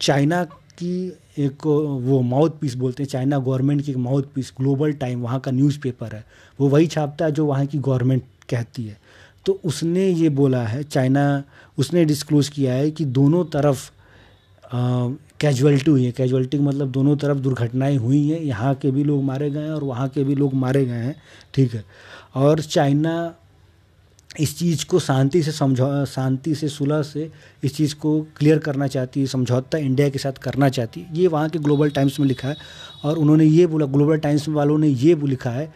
चाइना 0.00 0.44
की 0.78 1.12
एक 1.38 1.66
वो 1.66 2.20
माउथ 2.22 2.50
पीस 2.60 2.74
बोलते 2.74 3.02
हैं, 3.02 3.10
चाइना 3.10 3.38
गवर्नमेंट 3.38 3.84
की 3.84 3.90
एक 3.90 3.96
माउथ 3.98 4.22
पीस 4.34 4.52
ग्लोबल 4.56 4.92
टाइम 4.94 5.20
वहाँ 5.22 5.40
का 5.40 5.50
न्यूज़पेपर 5.50 6.14
है, 6.14 6.24
वो 6.58 6.68
वही 6.68 6.86
छापता 6.86 7.24
है 7.24 7.32
जो 7.32 7.46
वहाँ 7.46 7.66
की 7.66 7.78
गवर्नमेंट 7.78 8.22
कहती 8.50 8.84
है। 8.84 8.98
तो 9.46 9.60
उसने 9.64 10.08
ये 10.08 10.28
बोला 10.30 10.62
है, 10.62 10.82
चाइना, 10.82 11.42
उसने 11.78 12.04
डिस्क्लोज 12.04 12.48
किया 12.48 12.74
है 12.74 12.90
कि 12.90 13.04
दोनों 13.06 13.44
तरफ़ 13.46 13.90
कैजुअल्टी 15.40 15.90
हुई 15.90 16.04
है। 16.04 16.12
कैजुअल्टी 16.12 16.58
मतलब 16.58 16.90
दोनों 16.90 17.16
तरफ़ 17.16 17.38
दुर्घटनाएँ 17.38 17.96
हुई 17.96 18.28
हैं। 18.28 18.40
यहाँ 18.40 18.74
के 18.74 18.90
भी 18.90 19.04
लोग 19.04 19.22
मारे 19.24 19.50
गए 19.50 19.60
हैं 19.60 19.70
और 19.70 19.84
वहाँ 19.84 20.08
के 20.08 20.24
भी 20.24 20.34
लोग 20.34 20.54
मारे 20.54 20.84
गए 20.84 20.92
हैं। 20.92 21.22
ठीक 21.54 21.74
है। 21.74 21.84
और 22.34 22.60
चाइना 22.60 23.34
इस 24.40 24.58
चीज़ 24.58 24.86
को 24.86 24.98
शांति 24.98 25.42
से 25.42 25.52
समझौ, 25.52 26.04
शांति 26.04 26.54
से, 26.54 26.68
सुलह 26.68 27.02
से 27.02 27.30
इस 27.64 27.76
चीज़ 27.76 27.94
को 27.94 28.26
क्लियर 28.36 28.58
करना 28.58 28.86
चाहती 28.86 29.20
है, 29.20 29.26
समझौता 29.26 29.78
इंडिया 29.78 30.08
के 30.08 30.18
साथ 30.18 30.32
करना 30.32 30.68
चाहती 30.68 31.00
है। 31.00 31.06
ये 31.12 31.26
वहाँ 31.26 31.48
के 31.48 31.58
ग्लोबल 31.58 31.90
टाइम्स 31.90 32.20
में 32.20 32.26
लिखा 32.26 32.48
है 32.48 32.56
और 33.04 33.18
उन्होंने 33.18 33.44
ये 33.44 33.66
बोला 33.66 33.86
ग्लोबल 33.86 34.16
टाइम्स 34.16 34.48
वालों 34.48 34.78
ने 34.78 34.88
ये 34.88 35.14
लिखा 35.14 35.50
है 35.50 35.66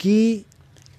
कि 0.00 0.44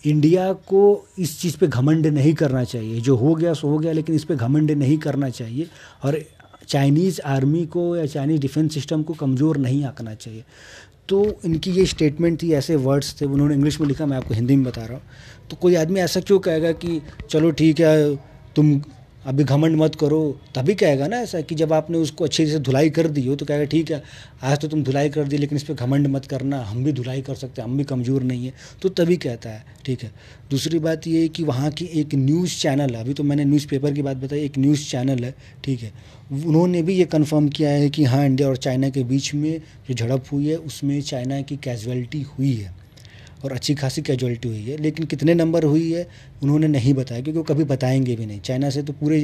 इंडिया 0.06 0.54
को 0.54 1.08
इस 1.20 1.42
चीज़ 1.42 1.58
पे 1.58 1.68
घमंड 1.68 2.08
नहीं 2.08 2.34
करना 2.34 2.64
चाहिए। 2.64 3.02
जो 3.02 3.16
हो 3.16 3.36
गया, 3.36 3.54
सो 3.54 3.68
हो 3.68 3.78
गया, 3.78 3.92
लेकिन 3.92 4.16
इस 4.16 4.24
पे 4.24 4.36
घमंड 4.36 4.72
नहीं 4.72 4.98
करना 4.98 5.30
चाहिए। 5.30 5.68
और 6.04 6.22
चाइनीज़ 6.68 7.22
आर्मी 7.22 7.66
को 7.66 7.96
या 7.96 8.06
चाइनीज़ 8.06 8.42
डिफेंस 8.42 8.74
सिस्टम 8.74 9.04
को 9.04 9.14
कमज़ोर 9.14 9.58
नहीं 9.58 9.84
आंकना 9.84 10.14
चाहिए। 10.14 10.44
तो 11.10 11.40
इनकी 11.46 11.72
ये 11.72 11.86
स्टेटमेंट 11.86 12.42
थी, 12.42 12.52
ऐसे 12.54 12.76
वर्ड्स 12.76 13.22
थे, 13.22 13.26
उन्होंने 13.26 13.56
इंग्लिश 13.56 13.82
में 13.82 13.88
लिखा, 13.88 14.06
मैं 14.06 14.18
आपको 14.18 14.34
हिंदी 14.34 14.56
में 14.56 14.66
बता 14.66 14.86
रहा 14.86 14.94
हूँ। 14.94 15.02
तो 15.50 15.56
कोई 15.56 15.76
आदमी 15.76 16.00
ऐसा 16.00 16.20
क्यों 16.20 16.40
कहेगा 16.40 16.72
कि, 16.72 17.02
चलो 17.30 17.52
ठीक 17.52 17.80
है, 17.80 18.16
तुम 18.56 18.82
अभी 19.26 19.44
घमंड 19.44 19.76
मत 19.76 19.96
करो। 19.96 20.20
तभी 20.56 20.74
कहेगा 20.76 21.08
ना 21.08 21.18
ऐसा 21.18 21.40
कि 21.42 21.56
जब 21.56 21.74
आपने 21.74 21.98
उसको 21.98 22.24
अच्छे 22.24 22.46
से 22.48 22.60
धुलाई 22.60 22.90
कर 22.90 23.08
दी 23.08 23.26
हो 23.28 23.36
तो 23.36 23.46
कहेगा, 23.46 23.66
ठीक 23.66 23.92
है, 23.92 24.02
आज 24.44 24.60
तो 24.60 24.68
तुम 24.68 24.84
धुलाई 24.84 25.10
कर 25.10 25.24
दी, 25.24 25.38
लेकिन 25.38 25.58
इस 25.58 25.64
पर 25.64 25.74
घमंड 25.76 26.08
मत 26.08 26.26
करना। 26.26 26.60
हम 26.62 26.84
भी 26.84 26.92
धुलाई 26.94 27.22
कर 27.22 27.36
सकते 27.36 27.62
हैं, 27.62 27.70
हम 27.70 27.78
भी 27.78 27.84
कमज़ोर 27.84 28.24
नहीं 28.24 28.46
है। 28.46 28.54
तो 28.82 28.90
तभी 28.92 29.18
कहता 29.18 29.50
है, 29.50 29.64
ठीक 29.86 30.04
है। 30.04 30.12
दूसरी 30.52 30.80
बात 30.80 31.08
ये 31.08 31.28
कि 31.28 31.44
वहाँ 31.44 31.72
की 31.72 31.86
एक 31.96 32.16
न्यूज़ 32.16 32.60
चैनल 32.60 32.96
है 32.96 33.02
अभी 33.02 33.14
तो 33.14 33.24
मैंने 33.24 33.46
न्यूज़पेपर 33.46 33.94
की 33.94 34.02
बात 34.02 34.18
बताई, 34.18 34.40
एक 34.40 34.58
न्यूज़ 34.58 34.88
चैनल 34.90 35.24
है, 35.24 35.34
ठीक 35.64 35.82
है। 35.82 35.92
उन्होंने 36.34 36.82
भी 36.82 36.94
ये 36.94 37.06
कन्फर्म 37.08 37.50
किया 37.50 37.70
है 37.70 37.90
कि 37.90 38.04
हाँ 38.04 38.26
इंडिया 38.26 38.48
और 38.50 38.58
चाइना 38.58 38.90
के 38.90 39.04
बीच 39.04 39.34
में 39.34 39.62
जो 39.90 39.94
झड़प 39.94 40.26
हुई 40.32 40.48
है, 40.48 40.56
उसमें 40.58 41.00
चाइना 41.02 41.42
की 41.42 41.58
कैजुअलिटी 41.58 42.22
हुई 42.30 42.54
है। 42.54 42.74
और 43.46 43.52
अच्छी 43.52 43.74
खासी 43.76 44.02
कैजुअलिटी 44.02 44.48
हुई 44.48 44.64
है। 44.64 44.78
लेकिन 44.78 45.06
कितने 45.06 45.34
नंबर 45.34 45.64
हुई 45.64 45.92
है, 45.92 46.08
उन्होंने 46.44 46.68
नहीं 46.68 46.94
बताया, 46.94 47.22
क्योंकि 47.22 47.38
वो 47.38 47.44
कभी 47.44 47.64
बताएँगे 47.64 48.16
भी 48.16 48.26
नहीं। 48.26 48.40
चाइना 48.40 48.70
से 48.70 48.84
तो 48.84 48.94
पूरे 48.94 49.20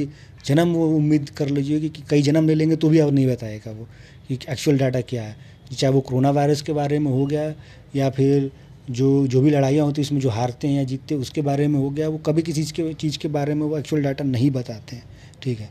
जन्म 0.46 0.68
वो 0.68 0.86
उम्मीद 0.96 1.30
कर 1.30 1.48
लीजिए 1.48 1.80
कि 1.80 2.02
कई 2.10 2.22
जन्म 2.22 2.48
ले 2.48 2.54
लेंगे 2.54 2.76
तो 2.76 2.88
भी 2.88 2.98
अब 2.98 3.14
नहीं 3.14 3.26
बताएगा 3.26 3.70
वो 3.70 3.88
कि 4.28 4.38
एक्चुअल 4.48 4.78
डाटा 4.78 5.00
क्या 5.00 5.22
है। 5.22 5.36
चाहे 5.72 5.92
वो 5.94 6.00
कोरोना 6.00 6.30
वायरस 6.30 6.62
के 6.62 6.72
बारे 6.72 6.98
में 6.98 7.10
हो 7.10 7.26
गया, 7.26 7.54
या 7.96 8.10
फिर 8.10 8.50
जो 8.90 9.26
जो 9.26 9.40
भी 9.40 9.50
लड़ाइयाँ 9.50 9.84
होती 9.86 10.00
हैं, 10.00 10.06
इसमें 10.06 10.20
जो 10.20 10.28
हारते 10.28 10.68
हैं 10.68 10.76
या 10.76 10.84
जीतते 10.84 11.14
हैं, 11.14 11.22
उसके 11.22 11.42
बारे 11.42 11.66
में 11.68 11.78
हो 11.80 11.90
गया, 11.90 12.08
वो 12.08 12.18
कभी 12.18 12.42
किसी 12.42 12.62
चीज़ 12.62 12.72
के 12.72 12.92
चीज़ 12.94 13.18
के 13.18 13.28
बारे 13.28 13.54
में 13.54 13.66
वो 13.66 13.78
एक्चुअल 13.78 14.02
डाटा 14.02 14.24
नहीं 14.24 14.50
बताते 14.50 14.96
हैं। 14.96 15.04
ठीक 15.42 15.60
है। 15.60 15.68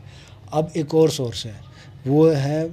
अब 0.52 0.72
एक 0.76 0.94
और 0.94 1.10
सोर्स 1.10 1.44
है, 1.46 1.54
वो 2.06 2.28
है 2.28 2.70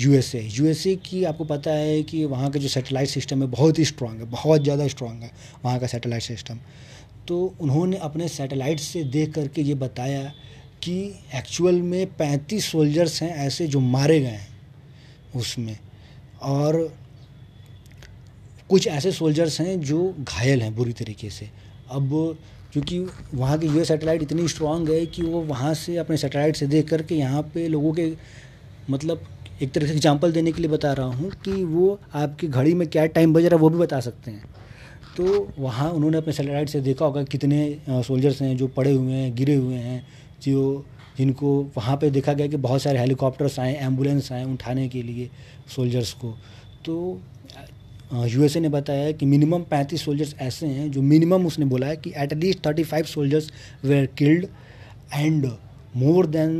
यूएसए 0.00 0.40
यूएसए 0.52 0.94
की 1.04 1.22
आपको 1.24 1.44
पता 1.44 1.70
है 1.72 2.02
कि 2.02 2.24
वहाँ 2.26 2.50
का 2.50 2.58
जो 2.58 2.68
सैटेलाइट 2.68 3.08
सिस्टम 3.08 3.42
है, 3.42 3.48
बहुत 3.48 3.78
ही 3.78 3.84
स्ट्रांग 3.84 4.20
है, 4.20 4.24
बहुत 4.26 4.62
ज़्यादा 4.62 4.86
स्ट्रांग 4.88 5.22
है 5.22 5.30
वहाँ 5.64 5.78
का 5.78 5.86
सैटेलाइट 5.86 6.22
सिस्टम। 6.22 6.58
तो 7.28 7.54
उन्होंने 7.60 7.96
अपने 7.98 8.28
सैटेलाइट 8.28 8.80
से 8.80 9.02
देख 9.06 9.32
करके 9.34 9.62
ये 9.62 9.74
बताया 9.76 10.22
कि 10.82 10.98
एक्चुअल 11.34 11.80
में 11.82 12.06
पैंतीस 12.16 12.70
सोल्जर्स 12.72 13.22
हैं 13.22 13.34
ऐसे 13.46 13.66
जो 13.66 13.80
मारे 13.80 14.20
गए 14.20 14.26
हैं 14.28 14.48
उसमें। 15.36 15.76
और 16.42 16.76
कुछ 18.70 18.86
ऐसे 18.88 19.12
सोल्जर्स 19.12 19.60
हैं 19.60 19.80
जो 19.80 20.14
घायल 20.20 20.62
हैं 20.62 20.74
बुरी 20.74 20.92
तरीके 20.92 21.30
से। 21.30 21.48
अब 21.90 22.36
क्योंकि 22.72 22.98
वहाँ 23.34 23.58
की 23.58 23.66
यूएस 23.66 23.88
सैटेलाइट 23.88 24.22
इतनी 24.22 24.46
स्ट्रांग 24.48 24.88
है 24.90 25.04
कि 25.06 25.22
वो 25.22 25.40
वहाँ 25.42 25.72
से 25.74 25.96
अपने 25.96 26.16
सैटेलाइट 26.16 26.56
से 26.56 26.66
देख 26.66 26.88
करके 26.88 27.14
यहाँ 27.14 27.42
पे 27.54 27.66
लोगों 27.68 27.92
के 27.92 28.12
मतलब 28.90 29.26
एक 29.62 29.70
तरह 29.72 29.86
से 29.86 29.92
एग्ज़ाम्पल 29.92 30.32
देने 30.32 30.52
के 30.52 30.62
लिए 30.62 30.70
बता 30.70 30.92
रहा 30.92 31.06
हूँ 31.06 31.30
कि 31.44 31.52
वो 31.64 31.98
आपकी 32.14 32.48
घड़ी 32.48 32.74
में 32.74 32.86
क्या 32.88 33.06
टाइम 33.08 33.32
बज 33.34 33.44
रहा 33.44 33.56
है 33.56 33.60
वो 33.60 33.70
भी 33.70 33.78
बता 33.78 34.00
सकते 34.00 34.30
हैं। 34.30 34.44
तो 35.16 35.48
वहाँ 35.58 35.90
उन्होंने 35.90 36.18
अपने 36.18 36.32
सेटेलाइट 36.32 36.68
से 36.68 36.80
देखा 36.80 37.04
होगा 37.04 37.22
कितने 37.24 37.78
सोल्जर्स 37.88 38.40
हैं 38.42 38.56
जो 38.56 38.66
पड़े 38.68 38.92
हुए 38.92 39.12
हैं, 39.12 39.34
गिरे 39.34 39.54
हुए 39.54 39.74
हैं, 39.76 40.06
जो 40.42 40.84
जिनको 41.18 41.50
वहाँ 41.76 41.96
पे 41.96 42.10
देखा 42.10 42.32
गया 42.32 42.46
कि 42.46 42.56
बहुत 42.58 42.82
सारे 42.82 42.98
हेलीकॉप्टर्स 42.98 43.58
आए 43.60 43.74
एंबुलेंस 43.76 44.30
आए 44.32 44.44
उठाने 44.44 44.88
के 44.88 45.02
लिए 45.02 45.28
सोल्जर्स 45.74 46.12
को। 46.14 46.34
तो 46.84 47.20
यूएसए 48.14 48.60
ने 48.60 48.68
बताया 48.68 49.10
कि 49.12 49.26
मिनिमम 49.26 49.62
पैंतीस 49.70 50.04
सोल्जर्स 50.04 50.34
ऐसे 50.40 50.66
हैं 50.66 50.90
जो 50.90 51.02
मिनिमम 51.04 51.46
उसने 51.46 51.64
बोला 51.66 51.86
है 51.86 51.96
कि 51.96 52.12
at 52.16 52.32
least 52.34 52.64
thirty 52.66 52.84
five 52.84 53.04
soldiers 53.06 53.50
were 53.84 54.06
killed 54.18 54.46
and 55.14 55.46
more 55.96 56.26
than 56.28 56.54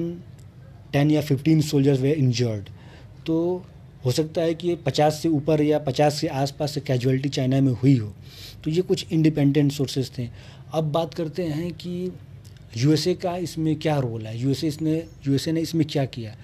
ten 0.92 1.10
या 1.10 1.20
फिफ्टीन 1.20 1.60
सोल्जर्स 1.60 2.00
वेयर 2.00 2.18
इंजर्ड 2.18 2.68
तो 3.28 3.64
हो 4.04 4.10
सकता 4.10 4.40
है 4.40 4.54
कि 4.54 4.74
पचास 4.74 5.20
से 5.22 5.28
ऊपर 5.28 5.62
या 5.62 5.78
पचास 5.78 6.20
के 6.20 6.26
आसपास 6.26 6.72
से 6.72 6.80
कैजुअलिटी 6.80 7.28
चाइना 7.28 7.60
में 7.60 7.72
हुई 7.72 7.96
हो। 7.96 8.12
तो 8.64 8.70
ये 8.70 8.82
कुछ 8.82 9.06
इंडिपेंडेंट 9.12 9.72
सोर्सेज 9.72 10.10
थे। 10.18 10.28
अब 10.72 10.84
बात 10.84 11.14
करते 11.14 11.42
हैं 11.42 11.72
कि 11.72 12.12
यूएसए 12.76 13.14
का 13.14 13.36
इसमें 13.36 13.76
क्या 13.76 13.98
रोल 13.98 14.26
है? 14.26 14.38
यूएसए 14.40 14.66
इसने 14.66 14.96
यूएसए 15.26 15.52
ने 15.52 15.60
इसमें 15.60 15.86
क्या 15.86 16.04
किया? 16.04 16.36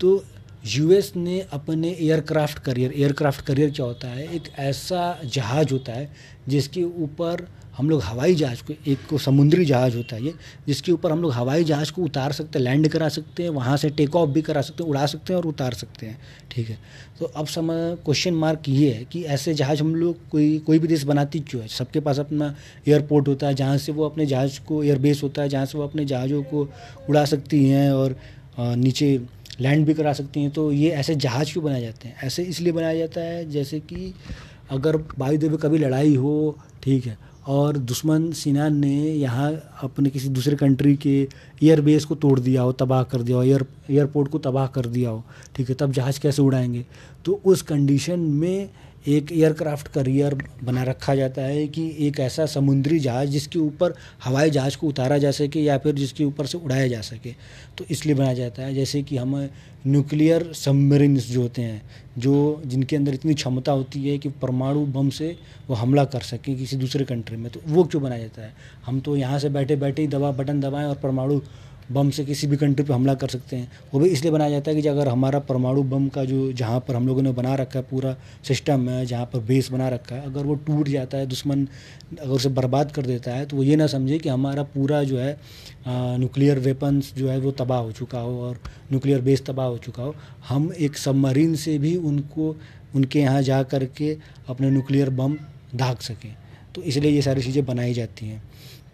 तो 0.00 0.24
यूएस 0.66 1.12
ने 1.16 1.40
अपने 1.52 1.88
एयरक्राफ्ट 1.90 2.58
करियर 2.58 2.92
एयरक्राफ्ट 2.92 3.44
करियर 3.46 3.70
क्या 3.70 3.86
होता 3.86 4.08
है? 4.08 4.26
एक 4.34 4.42
ऐसा 4.58 5.18
जहाज़ 5.24 5.72
होता 5.72 5.92
है 5.92 6.10
जिसके 6.48 6.82
ऊपर 6.82 7.46
हम 7.76 7.88
लोग 7.90 8.02
हवाई 8.02 8.34
जहाज़ 8.34 8.62
को, 8.62 8.72
एक 8.86 8.98
को 9.10 9.18
समुद्री 9.18 9.64
जहाज़ 9.64 9.96
होता 9.96 10.16
है 10.16 10.24
ये, 10.24 10.32
जिसके 10.66 10.92
ऊपर 10.92 11.12
हम 11.12 11.22
लोग 11.22 11.32
हवाई 11.32 11.64
जहाज़ 11.64 11.92
को 11.92 12.02
उतार 12.02 12.32
सकते 12.32 12.58
हैं, 12.58 12.64
लैंड 12.64 12.88
करा 12.88 13.08
सकते 13.08 13.42
हैं, 13.42 13.50
वहाँ 13.50 13.76
से 13.76 13.90
टेक 13.90 14.16
ऑफ़ 14.16 14.30
भी 14.30 14.42
करा 14.42 14.60
सकते 14.60 14.82
हैं, 14.82 14.90
उड़ा 14.90 15.06
सकते 15.06 15.32
हैं 15.32 15.40
और 15.40 15.46
उतार 15.46 15.74
सकते 15.74 16.06
हैं, 16.06 16.18
ठीक 16.50 16.68
है? 16.68 16.78
तो 17.18 17.26
अब 17.26 17.46
समय 17.46 17.96
क्वेश्चन 18.04 18.34
मार्क 18.34 18.68
ये 18.68 18.90
है 18.90 19.04
कि 19.04 19.22
ऐसे 19.26 19.54
जहाज़ 19.54 19.80
हम 19.80 19.94
लोग 19.94 20.28
कोई 20.30 20.58
कोई 20.58 20.78
भी 20.78 20.88
देश 20.88 21.02
बनाती 21.04 21.40
क्यों 21.40 21.62
है? 21.62 21.68
सबके 21.68 22.00
पास 22.00 22.18
अपना 22.18 22.54
एयरपोर्ट 22.88 23.28
होता 23.28 23.46
है, 23.46 23.54
जहाँ 23.54 23.78
से 23.78 23.92
वो 23.92 24.04
अपने 24.04 24.26
जहाज़ 24.26 24.60
को 24.60 24.82
एयरबेस 24.84 25.22
होता 25.22 25.42
है, 25.42 25.48
जहाँ 25.48 25.66
से 25.66 25.78
वो 25.78 25.84
अपने 25.84 26.04
जहाज़ों 26.04 26.42
को 26.44 26.68
उड़ा 27.10 27.24
सकती 27.24 27.64
हैं 27.64 27.90
और 27.92 28.16
नीचे 28.58 29.18
लैंड 29.60 29.86
भी 29.86 29.94
करा 29.94 30.12
सकती 30.12 30.40
हैं 30.40 30.50
तो 30.50 30.70
ये 30.72 30.90
ऐसे 30.90 31.14
जहाज़ 31.14 31.52
क्यों 31.52 31.64
बनाए 31.64 31.80
जाते 31.80 32.08
हैं? 32.08 32.16
ऐसे 32.24 32.42
इसलिए 32.42 32.72
बनाया 32.72 32.98
जाता 32.98 33.20
है 33.20 33.50
जैसे 33.50 33.80
कि 33.80 34.14
अगर 34.70 34.96
वायुदेव 35.18 35.50
में 35.50 35.58
कभी 35.58 35.78
लड़ाई 35.78 36.14
हो, 36.16 36.58
ठीक 36.82 37.06
है, 37.06 37.16
और 37.46 37.76
दुश्मन 37.76 38.30
सिन्हा 38.32 38.68
ने 38.68 38.96
यहाँ 39.02 39.52
अपने 39.82 40.10
किसी 40.10 40.28
दूसरे 40.28 40.56
कंट्री 40.56 40.96
के 40.96 41.16
एयरबेस 41.62 42.04
को 42.04 42.14
तोड़ 42.14 42.38
दिया 42.40 42.62
हो, 42.62 42.72
तबाह 42.72 43.02
कर 43.02 43.22
दिया 43.22 43.36
हो 43.36 43.42
एयर 43.42 43.66
एयरपोर्ट 43.90 44.30
को 44.30 44.38
तबाह 44.38 44.66
कर 44.66 44.86
दिया 44.86 45.10
हो, 45.10 45.22
ठीक 45.56 45.68
है, 45.68 45.74
तब 45.74 45.92
जहाज़ 45.92 46.20
कैसे 46.20 46.42
उड़ाएँगे? 46.42 46.84
तो 47.24 47.40
उस 47.44 47.62
कंडीशन 47.62 48.20
में 48.20 48.70
एक 49.08 49.32
एयरक्राफ्ट 49.32 49.88
करियर 49.88 50.34
बना 50.64 50.82
रखा 50.82 51.14
जाता 51.14 51.42
है 51.42 51.66
कि 51.68 51.82
एक 52.00 52.20
ऐसा 52.20 52.46
समुद्री 52.46 52.98
जहाज़ 52.98 53.30
जिसके 53.30 53.58
ऊपर 53.58 53.94
हवाई 54.24 54.50
जहाज़ 54.50 54.76
को 54.76 54.86
उतारा 54.86 55.18
जा 55.18 55.30
सके 55.30 55.60
या 55.60 55.76
फिर 55.78 55.94
जिसके 55.94 56.24
ऊपर 56.24 56.46
से 56.46 56.58
उड़ाया 56.58 56.86
जा 56.88 57.00
सके। 57.00 57.32
तो 57.78 57.84
इसलिए 57.90 58.14
बनाया 58.14 58.34
जाता 58.34 58.62
है, 58.62 58.74
जैसे 58.74 59.02
कि 59.02 59.16
हम 59.16 59.36
न्यूक्लियर 59.86 60.52
सबमरीन्स 60.52 61.28
जो 61.30 61.42
होते 61.42 61.62
हैं, 61.62 61.82
जो 62.18 62.62
जिनके 62.66 62.96
अंदर 62.96 63.14
इतनी 63.14 63.34
क्षमता 63.34 63.72
होती 63.72 64.08
है 64.08 64.16
कि 64.18 64.28
परमाणु 64.42 64.86
बम 64.86 65.10
से 65.10 65.36
वो 65.68 65.74
हमला 65.74 66.04
कर 66.04 66.20
सके 66.22 66.54
किसी 66.54 66.76
दूसरे 66.76 67.04
कंट्री 67.04 67.36
में 67.36 67.50
तो 67.52 67.60
वो 67.66 67.84
क्यों 67.84 68.02
बनाया 68.02 68.20
जाता 68.20 68.42
है? 68.42 68.52
हम 68.86 69.00
तो 69.00 69.16
यहाँ 69.16 69.38
से 69.38 69.48
बैठे 69.48 69.76
बैठे 69.76 70.02
ही 70.02 70.08
दबा 70.08 70.30
बटन 70.32 70.60
दबाएँ 70.60 70.86
और 70.86 70.96
परमाणु 70.96 71.40
बम 71.92 72.10
से 72.10 72.24
किसी 72.24 72.46
भी 72.46 72.56
कंट्री 72.56 72.84
पे 72.86 72.92
हमला 72.92 73.14
कर 73.14 73.28
सकते 73.28 73.56
हैं। 73.56 73.70
वो 73.92 74.00
भी 74.00 74.08
इसलिए 74.08 74.32
बनाया 74.32 74.50
जाता 74.50 74.70
है 74.70 74.80
कि 74.80 74.88
अगर 74.88 75.08
हमारा 75.08 75.38
परमाणु 75.40 75.82
बम 75.84 76.08
का 76.08 76.24
जो, 76.24 76.52
जहाँ 76.52 76.80
पर 76.80 76.96
हम 76.96 77.06
लोगों 77.06 77.22
ने 77.22 77.32
बना 77.32 77.54
रखा 77.54 77.78
है, 77.78 77.84
पूरा 77.84 78.16
सिस्टम 78.44 78.88
है, 78.88 79.04
जहाँ 79.06 79.24
पर 79.24 79.38
बेस 79.40 79.70
बना 79.72 79.88
रखा 79.88 80.14
है, 80.14 80.24
अगर 80.26 80.44
वो 80.44 80.54
टूट 80.56 80.88
जाता 80.88 81.18
है, 81.18 81.26
दुश्मन 81.26 81.66
अगर 82.14 82.30
उसे 82.30 82.48
बर्बाद 82.50 82.92
कर 82.92 83.06
देता 83.06 83.30
है 83.30 83.46
तो 83.46 83.56
वो 83.56 83.62
ये 83.62 83.76
ना 83.76 83.86
समझे 83.86 84.18
कि 84.18 84.28
हमारा 84.28 84.62
पूरा 84.64 85.02
जो 85.04 85.18
है 85.18 85.36
न्यूक्लियर 85.88 86.58
वेपन्स 86.58 87.12
जो 87.14 87.28
है 87.28 87.38
वो 87.38 87.50
तबाह 87.52 87.78
हो 87.78 87.92
चुका 87.92 88.20
हो 88.20 88.40
और 88.42 88.58
न्यूक्लियर 88.90 89.20
बेस 89.20 89.44
तबाह 89.46 89.66
हो 89.66 89.78
चुका 89.78 90.02
हो। 90.02 90.14
हम 90.48 90.72
एक 90.74 90.96
सबमरीन 90.96 91.54
से 91.56 91.78
भी 91.78 91.94
उनको, 91.98 92.54
उनके 92.94 93.20
यहाँ 93.20 93.42
जा 93.42 93.62
कर 93.64 93.84
के 93.92 94.16
अपने 94.48 94.70
न्यूक्लियर 94.70 95.10
बम 95.12 95.36
दाग 95.74 95.98
सकें। 96.00 96.34
तो 96.74 96.82
इसलिए 96.82 97.10
ये 97.10 97.22
सारी 97.22 97.42
चीज़ें 97.42 97.64
बनाई 97.66 97.94
जाती 97.94 98.26
हैं। 98.26 98.42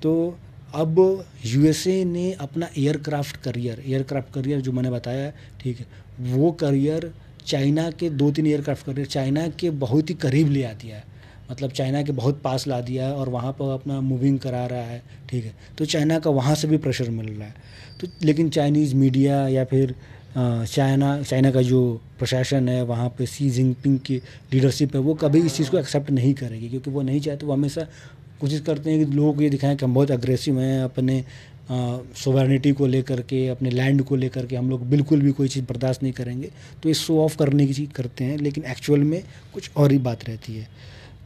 तो 0.03 0.39
अब 0.75 1.25
यूएसए 1.47 2.05
ने 2.05 2.33
अपना 2.33 2.69
एयरक्राफ्ट 2.79 3.37
करियर 3.37 3.83
एयरक्राफ्ट 3.87 4.33
करियर 4.35 4.61
जो 4.61 4.73
मैंने 4.73 4.91
बताया, 4.91 5.31
ठीक 5.61 5.79
है, 5.79 5.87
वो 6.21 6.50
करियर 6.53 7.12
चाइना 7.47 7.91
के 7.91 8.11
दो 8.11 8.31
तीन 8.31 8.47
एयरक्राफ्ट 8.47 8.87
करियर 8.87 9.07
चाइना 9.07 9.47
के 9.61 9.71
बहुत 9.79 10.11
ही 10.11 10.15
करीब 10.17 10.50
ले 10.50 10.62
आ 10.65 10.73
दिया 10.73 10.97
है। 10.97 11.05
मतलब 11.50 11.71
चाइना 11.71 12.03
के 12.03 12.12
बहुत 12.12 12.41
पास 12.43 12.67
ला 12.67 12.81
दिया 12.81 13.07
है 13.07 13.15
और 13.15 13.29
वहाँ 13.29 13.53
पर 13.53 13.73
अपना 13.75 14.00
मूविंग 14.00 14.39
करा 14.39 14.65
रहा 14.67 14.83
है, 14.83 15.03
ठीक 15.31 15.45
है। 15.45 15.55
तो 15.79 15.85
चाइना 15.85 16.19
का 16.19 16.31
वहाँ 16.31 16.55
से 16.55 16.69
भी 16.69 16.77
प्रेशर 16.79 17.11
मिल 17.11 17.29
रहा 17.29 17.49
है। 17.49 17.55
तो 18.00 18.09
लेकिन 18.23 18.50
चाइनीज़ 18.50 18.95
मीडिया 18.95 19.47
या 19.49 19.65
फिर 19.65 19.95
चाइना 20.37 21.23
चाइना 21.23 21.50
का 21.50 21.62
जो 21.62 21.81
प्रशासन 22.19 22.69
है, 22.69 22.83
वहाँ 22.85 23.09
पे 23.19 23.27
सी 23.27 23.49
जिनपिंग 23.50 23.99
की 23.99 24.17
लीडरशिप 24.53 24.95
है, 24.95 25.00
वो 25.00 25.15
कभी 25.15 25.41
इस 25.41 25.57
चीज़ 25.57 25.71
को 25.71 25.79
एक्सेप्ट 25.79 26.11
नहीं 26.11 26.33
करेगी, 26.35 26.69
क्योंकि 26.69 26.91
वो 26.91 27.03
नहीं 27.03 27.21
चाहते, 27.21 27.47
वो 27.47 27.53
हमेशा 27.53 27.87
कोशिश 28.41 28.61
करते 28.61 28.91
हैं 28.91 29.05
कि 29.05 29.13
लोगों 29.13 29.43
ये 29.43 29.51
दिखाएँ 29.51 29.77
कि 29.77 29.85
हम 29.85 29.95
बहुत 29.95 30.11
अग्रेसिव 30.11 30.61
हैं, 30.61 30.83
अपने 30.83 31.25
सोवर्निटी 31.71 32.71
को 32.73 32.87
लेकर 32.87 33.21
के, 33.23 33.47
अपने 33.49 33.71
लैंड 33.71 34.03
को 34.03 34.17
लेकर 34.17 34.47
के 34.47 34.57
हम 34.57 34.71
लोग 34.71 34.89
बिल्कुल 34.91 35.21
भी 35.21 35.33
कोई 35.33 35.49
चीज़ 35.49 35.65
बर्दाश्त 35.65 36.03
नहीं 36.03 36.13
करेंगे। 36.13 36.51
तो 36.83 36.89
ये 36.89 36.95
शो 36.97 37.19
ऑफ़ 37.25 37.37
करने 37.39 37.67
की 37.67 37.75
चीज़ 37.75 37.91
करते 37.91 38.25
हैं, 38.25 38.39
लेकिन 38.39 38.65
एक्चुअल 38.67 39.01
में 39.03 39.23
कुछ 39.55 39.71
और 39.77 39.93
ही 39.93 39.99
बात 40.01 40.25
रहती 40.29 40.55
है। 40.55 40.69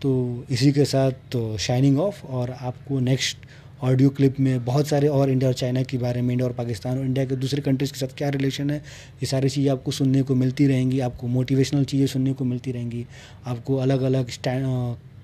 तो 0.03 0.45
इसी 0.51 0.73
के 0.73 0.85
साथ 0.85 1.13
तो 1.33 1.57
शाइनिंग 1.59 1.99
ऑफ़ 2.01 2.25
और 2.27 2.51
आपको 2.53 2.99
नेक्स्ट 3.01 3.47
ऑडियो 3.83 4.11
क्लिप 4.11 4.39
में 4.41 4.65
बहुत 4.65 4.89
सारे 4.89 5.09
और 5.09 5.31
इंडिया 5.31 5.49
और 5.49 5.55
चाइना 5.55 5.83
के 5.83 5.99
बारे 5.99 6.21
में 6.23 6.31
इंडिया 6.33 6.49
और 6.49 6.55
पाकिस्तान 6.55 6.99
और 6.99 7.05
इंडिया 7.05 7.25
के 7.27 7.37
दूसरे 7.37 7.63
कंट्रीज़ 7.63 7.93
के 7.93 7.99
साथ 7.99 8.17
क्या 8.19 8.29
रिलेशन 8.29 8.71
है, 8.71 8.77
ये 8.77 9.27
सारी 9.27 9.49
चीज़ें 9.49 9.71
आपको 9.73 9.91
सुनने 9.93 10.23
को 10.23 10.35
मिलती 10.35 10.67
रहेंगी, 10.67 11.01
आपको 11.01 11.27
मोटिवेशनल 11.29 11.85
चीज़ें 11.85 12.07
सुनने 12.07 12.33
को 12.33 12.45
मिलती 12.45 12.73
रहेंगी, 12.73 13.05
आपको 13.47 13.77
अलग 13.77 14.03
अलग 14.03 14.29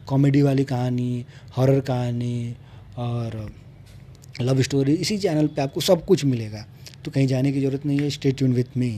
कॉमेडी 0.09 0.43
वाली 0.43 0.65
कहानी, 0.65 1.25
हॉरर 1.57 1.81
कहानी 1.81 2.57
और 2.99 3.51
लव 4.41 4.63
स्टोरी 4.63 4.93
इसी 4.95 5.19
चैनल 5.19 5.47
पे 5.47 5.63
आपको 5.63 5.81
सब 5.81 6.05
कुछ 6.05 6.25
मिलेगा। 6.25 6.67
तो 7.05 7.11
कहीं 7.11 7.27
जाने 7.27 7.53
की 7.53 7.61
ज़रूरत 7.61 7.87
नहीं 7.87 7.99
है 7.99 8.11
स्टे 8.11 8.33
ट्यून 8.33 8.53
विथ 8.53 8.77
मी 8.77 8.91